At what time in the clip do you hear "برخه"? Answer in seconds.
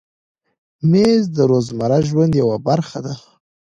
2.67-2.99